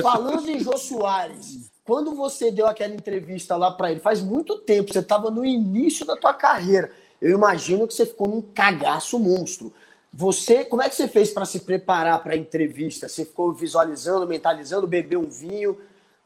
falando 0.00 0.48
em 0.48 0.60
Jô 0.60 0.76
Soares, 0.76 1.70
quando 1.84 2.14
você 2.14 2.50
deu 2.50 2.66
aquela 2.66 2.94
entrevista 2.94 3.56
lá 3.56 3.70
para 3.70 3.90
ele, 3.90 4.00
faz 4.00 4.20
muito 4.20 4.58
tempo, 4.58 4.92
você 4.92 5.00
estava 5.00 5.30
no 5.30 5.44
início 5.44 6.06
da 6.06 6.16
tua 6.16 6.32
carreira. 6.32 6.92
Eu 7.20 7.36
imagino 7.36 7.86
que 7.86 7.94
você 7.94 8.06
ficou 8.06 8.28
num 8.28 8.40
cagaço 8.40 9.18
monstro. 9.18 9.72
Você, 10.12 10.64
como 10.64 10.82
é 10.82 10.88
que 10.88 10.94
você 10.94 11.06
fez 11.06 11.30
para 11.30 11.44
se 11.44 11.60
preparar 11.60 12.22
para 12.22 12.34
a 12.34 12.36
entrevista? 12.36 13.08
Você 13.08 13.24
ficou 13.24 13.52
visualizando, 13.52 14.26
mentalizando, 14.26 14.86
bebeu 14.86 15.20
um 15.20 15.28
vinho? 15.28 15.78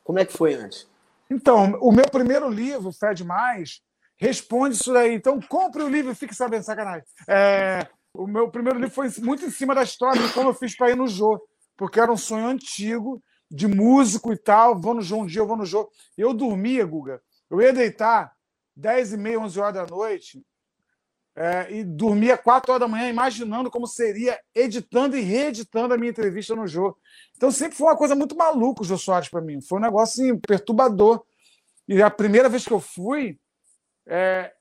Como 0.03 0.19
é 0.19 0.25
que 0.25 0.33
foi 0.33 0.55
antes? 0.55 0.87
Então, 1.31 1.79
o 1.81 1.91
meu 1.91 2.09
primeiro 2.11 2.49
livro, 2.49 2.93
Fé 2.93 3.13
Demais, 3.13 3.81
responde 4.17 4.77
isso 4.77 4.93
daí. 4.93 5.15
Então, 5.15 5.41
compre 5.41 5.83
o 5.83 5.89
livro 5.89 6.13
e 6.13 6.15
fique 6.15 6.35
sabendo, 6.35 6.63
sacanagem. 6.63 7.05
É, 7.29 7.87
o 8.15 8.27
meu 8.27 8.49
primeiro 8.49 8.79
livro 8.79 8.95
foi 8.95 9.11
muito 9.19 9.45
em 9.45 9.51
cima 9.51 9.75
da 9.75 9.83
história 9.83 10.23
de 10.23 10.33
como 10.33 10.51
eu 10.51 10.55
fiz 10.55 10.77
para 10.77 10.91
ir 10.91 10.97
no 10.97 11.09
Jô, 11.09 11.41
porque 11.77 11.99
era 11.99 12.13
um 12.13 12.17
sonho 12.17 12.47
antigo 12.47 13.23
de 13.51 13.67
músico 13.67 14.33
e 14.33 14.37
tal. 14.37 14.79
Vou 14.79 14.95
no 14.95 15.03
Jô 15.03 15.19
um 15.23 15.27
dia, 15.27 15.41
eu 15.41 15.47
vou 15.47 15.57
no 15.57 15.67
Jô. 15.67 15.91
Eu 16.17 16.33
dormia, 16.33 16.85
Guga. 16.85 17.21
Eu 17.51 17.61
ia 17.61 17.73
deitar 17.73 18.33
10 18.77 19.13
e 19.13 19.17
meia, 19.17 19.41
11 19.41 19.61
horas 19.61 19.75
da 19.75 19.87
noite 19.87 20.45
é, 21.37 21.67
e 21.71 21.85
dormia 21.85 22.39
4 22.39 22.71
horas 22.71 22.81
da 22.81 22.89
manhã 22.89 23.09
imaginando 23.09 23.71
como 23.71 23.87
seria 23.87 24.39
editando 24.55 25.17
e 25.17 25.21
reeditando 25.21 25.93
a 25.93 25.99
minha 25.99 26.11
entrevista 26.11 26.55
no 26.55 26.67
Jô. 26.67 26.97
Então 27.37 27.51
sempre 27.51 27.77
foi 27.77 27.89
uma 27.89 27.97
coisa 27.97 28.15
muito 28.15 28.37
maluca 28.37 28.83
o 28.83 28.85
Jô 28.85 28.97
Soares 28.97 29.29
para 29.29 29.41
mim. 29.41 29.61
Foi 29.61 29.79
um 29.79 29.83
negócio 29.83 30.23
assim, 30.23 30.39
perturbador. 30.39 31.25
E 31.89 32.01
a 32.01 32.11
primeira 32.11 32.49
vez 32.49 32.65
que 32.65 32.73
eu 32.73 32.81
fui, 32.81 33.39
é, 34.07 34.53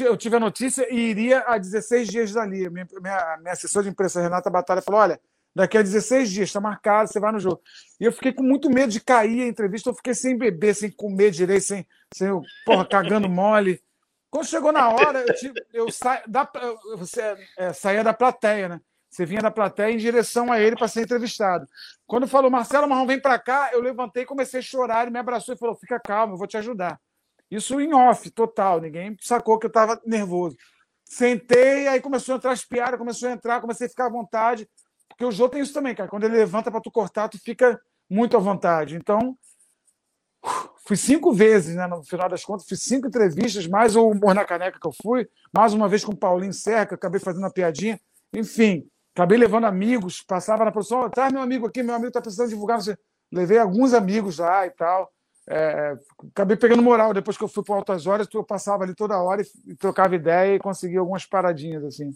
eu 0.00 0.16
tive 0.16 0.36
a 0.36 0.40
notícia 0.40 0.86
e 0.92 0.98
iria 0.98 1.40
a 1.40 1.58
16 1.58 2.08
dias 2.08 2.32
dali. 2.32 2.70
Minha, 2.70 2.86
minha, 3.00 3.38
minha 3.38 3.52
assessora 3.52 3.84
de 3.84 3.90
imprensa, 3.90 4.22
Renata 4.22 4.48
Batalha, 4.48 4.82
falou: 4.82 5.00
olha, 5.00 5.20
daqui 5.54 5.78
a 5.78 5.82
16 5.82 6.30
dias, 6.30 6.48
está 6.48 6.60
marcado, 6.60 7.10
você 7.10 7.20
vai 7.20 7.32
no 7.32 7.40
jogo. 7.40 7.60
E 7.98 8.04
eu 8.04 8.12
fiquei 8.12 8.32
com 8.32 8.42
muito 8.42 8.70
medo 8.70 8.92
de 8.92 9.00
cair 9.00 9.42
a 9.42 9.46
entrevista, 9.46 9.90
eu 9.90 9.94
fiquei 9.94 10.14
sem 10.14 10.36
beber, 10.36 10.74
sem 10.74 10.90
comer 10.90 11.30
direito, 11.30 11.62
sem, 11.62 11.86
sem 12.14 12.28
porra, 12.64 12.86
cagando 12.86 13.28
mole. 13.30 13.82
Quando 14.30 14.46
chegou 14.46 14.72
na 14.72 14.88
hora, 14.88 15.24
eu, 15.26 15.34
tive, 15.34 15.54
eu 15.72 15.90
sa, 15.90 16.22
da, 16.26 16.48
você, 16.96 17.36
é, 17.58 17.72
saía 17.72 18.04
da 18.04 18.14
plateia, 18.14 18.68
né? 18.68 18.80
Você 19.10 19.26
vinha 19.26 19.42
da 19.42 19.50
plateia 19.50 19.92
em 19.92 19.96
direção 19.96 20.52
a 20.52 20.60
ele 20.60 20.76
para 20.76 20.86
ser 20.86 21.02
entrevistado. 21.02 21.66
Quando 22.06 22.28
falou, 22.28 22.48
Marcelo 22.48 22.88
Marrom, 22.88 23.06
vem 23.06 23.20
para 23.20 23.36
cá, 23.40 23.70
eu 23.72 23.80
levantei, 23.80 24.24
comecei 24.24 24.60
a 24.60 24.62
chorar, 24.62 25.02
ele 25.02 25.10
me 25.10 25.18
abraçou 25.18 25.52
e 25.52 25.58
falou: 25.58 25.74
fica 25.74 25.98
calmo, 25.98 26.34
eu 26.34 26.38
vou 26.38 26.46
te 26.46 26.56
ajudar. 26.56 27.00
Isso 27.50 27.80
em 27.80 27.92
off, 27.92 28.30
total. 28.30 28.80
Ninguém 28.80 29.16
sacou 29.20 29.58
que 29.58 29.66
eu 29.66 29.70
estava 29.70 30.00
nervoso. 30.06 30.56
Sentei, 31.04 31.88
aí 31.88 32.00
começou 32.00 32.34
a 32.34 32.38
entrar 32.38 32.52
as 32.52 32.64
piadas, 32.64 32.98
começou 32.98 33.28
a 33.28 33.32
entrar, 33.32 33.60
comecei 33.60 33.88
a 33.88 33.90
ficar 33.90 34.06
à 34.06 34.10
vontade. 34.10 34.68
Porque 35.20 35.26
o 35.26 35.32
Jô 35.32 35.50
tem 35.50 35.60
isso 35.60 35.74
também, 35.74 35.94
cara. 35.94 36.08
Quando 36.08 36.24
ele 36.24 36.34
levanta 36.34 36.70
para 36.70 36.80
tu 36.80 36.90
cortar, 36.90 37.28
tu 37.28 37.38
fica 37.38 37.78
muito 38.08 38.38
à 38.38 38.40
vontade. 38.40 38.96
Então, 38.96 39.36
fui 40.86 40.96
cinco 40.96 41.30
vezes, 41.30 41.76
né? 41.76 41.86
No 41.86 42.02
final 42.02 42.26
das 42.26 42.42
contas, 42.42 42.66
fiz 42.66 42.82
cinco 42.82 43.06
entrevistas, 43.06 43.66
mais 43.66 43.96
o 43.96 44.08
Humor 44.08 44.34
na 44.34 44.46
Caneca 44.46 44.80
que 44.80 44.86
eu 44.86 44.94
fui, 45.02 45.28
mais 45.52 45.74
uma 45.74 45.90
vez 45.90 46.02
com 46.02 46.12
o 46.12 46.16
Paulinho 46.16 46.54
Serra, 46.54 46.86
que 46.86 46.94
eu 46.94 46.96
acabei 46.96 47.20
fazendo 47.20 47.42
uma 47.42 47.52
piadinha. 47.52 48.00
Enfim, 48.32 48.88
acabei 49.14 49.36
levando 49.36 49.66
amigos, 49.66 50.22
passava 50.22 50.64
na 50.64 50.72
produção, 50.72 51.02
oh, 51.02 51.10
traz 51.10 51.30
meu 51.30 51.42
amigo 51.42 51.66
aqui, 51.66 51.82
meu 51.82 51.96
amigo 51.96 52.08
está 52.08 52.22
precisando 52.22 52.48
divulgar. 52.48 52.78
Levei 53.30 53.58
alguns 53.58 53.92
amigos 53.92 54.38
lá 54.38 54.66
e 54.66 54.70
tal. 54.70 55.12
É, 55.46 55.98
acabei 56.30 56.56
pegando 56.56 56.82
moral. 56.82 57.12
Depois 57.12 57.36
que 57.36 57.44
eu 57.44 57.48
fui 57.48 57.62
para 57.62 57.74
Altas 57.74 58.06
Horas, 58.06 58.26
eu 58.32 58.42
passava 58.42 58.84
ali 58.84 58.94
toda 58.94 59.20
hora 59.20 59.42
e, 59.66 59.76
trocava 59.76 60.16
ideia 60.16 60.54
e 60.54 60.58
conseguia 60.58 61.00
algumas 61.00 61.26
paradinhas 61.26 61.84
assim. 61.84 62.10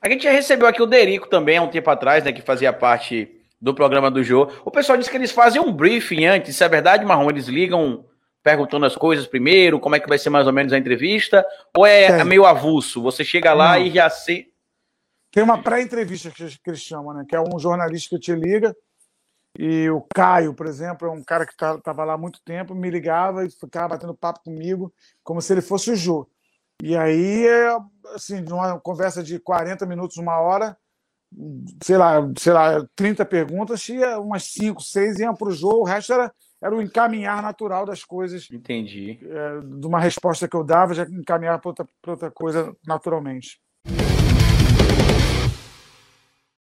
A 0.00 0.08
gente 0.08 0.24
já 0.24 0.30
recebeu 0.30 0.66
aqui 0.66 0.82
o 0.82 0.86
Derico 0.86 1.28
também 1.28 1.58
há 1.58 1.62
um 1.62 1.70
tempo 1.70 1.90
atrás, 1.90 2.24
né, 2.24 2.32
que 2.32 2.42
fazia 2.42 2.72
parte 2.72 3.30
do 3.60 3.74
programa 3.74 4.10
do 4.10 4.22
Jô. 4.22 4.50
O 4.64 4.70
pessoal 4.70 4.98
disse 4.98 5.10
que 5.10 5.16
eles 5.16 5.32
fazem 5.32 5.60
um 5.60 5.72
briefing 5.72 6.26
antes, 6.26 6.54
isso 6.54 6.64
é 6.64 6.68
verdade, 6.68 7.04
Marrom? 7.04 7.30
Eles 7.30 7.46
ligam 7.46 8.04
perguntando 8.42 8.86
as 8.86 8.94
coisas 8.94 9.26
primeiro, 9.26 9.80
como 9.80 9.96
é 9.96 10.00
que 10.00 10.08
vai 10.08 10.18
ser 10.18 10.30
mais 10.30 10.46
ou 10.46 10.52
menos 10.52 10.72
a 10.72 10.78
entrevista, 10.78 11.44
ou 11.76 11.84
é, 11.84 12.22
meio 12.22 12.44
avulso? 12.44 13.02
Você 13.02 13.24
chega 13.24 13.52
lá 13.52 13.78
Não. 13.78 13.86
e 13.86 13.90
já 13.90 14.08
se. 14.08 14.46
Tem 15.32 15.42
uma 15.42 15.62
pré-entrevista 15.62 16.30
que 16.30 16.44
eles 16.66 16.80
chamam, 16.80 17.12
né? 17.12 17.24
Que 17.28 17.34
é 17.34 17.40
um 17.40 17.58
jornalista 17.58 18.16
que 18.16 18.20
te 18.20 18.32
liga 18.32 18.74
e 19.58 19.88
o 19.88 20.02
Caio, 20.14 20.54
por 20.54 20.66
exemplo, 20.66 21.08
é 21.08 21.10
um 21.10 21.22
cara 21.22 21.46
que 21.46 21.52
estava 21.52 21.80
tá, 21.80 22.04
lá 22.04 22.12
há 22.12 22.18
muito 22.18 22.40
tempo, 22.44 22.74
me 22.74 22.90
ligava 22.90 23.44
e 23.44 23.50
ficava 23.50 23.88
batendo 23.88 24.14
papo 24.14 24.40
comigo, 24.44 24.92
como 25.24 25.40
se 25.40 25.52
ele 25.52 25.62
fosse 25.62 25.90
o 25.90 25.96
Jô. 25.96 26.28
E 26.82 26.96
aí, 26.96 27.46
assim, 28.14 28.40
numa 28.40 28.78
conversa 28.80 29.22
de 29.22 29.38
40 29.38 29.86
minutos, 29.86 30.16
uma 30.16 30.38
hora, 30.38 30.76
sei 31.82 31.96
lá, 31.96 32.16
sei 32.38 32.52
lá, 32.52 32.86
30 32.94 33.24
perguntas, 33.24 33.82
tinha 33.82 34.18
umas 34.18 34.44
5, 34.44 34.82
6 34.82 35.18
iam 35.18 35.34
para 35.34 35.48
o 35.48 35.52
Jô, 35.52 35.80
o 35.80 35.84
resto 35.84 36.12
era, 36.12 36.32
era 36.62 36.74
o 36.74 36.82
encaminhar 36.82 37.42
natural 37.42 37.84
das 37.84 38.04
coisas. 38.04 38.48
Entendi. 38.50 39.18
É, 39.22 39.60
de 39.60 39.86
uma 39.86 40.00
resposta 40.00 40.48
que 40.48 40.56
eu 40.56 40.64
dava, 40.64 40.94
já 40.94 41.04
encaminhar 41.04 41.58
para 41.60 41.70
outra, 41.70 41.86
outra 42.06 42.30
coisa 42.30 42.74
naturalmente. 42.86 43.60